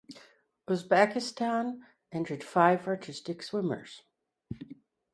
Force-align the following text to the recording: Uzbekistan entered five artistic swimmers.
Uzbekistan 0.67 1.81
entered 2.11 2.43
five 2.43 2.87
artistic 2.87 3.43
swimmers. 3.43 4.01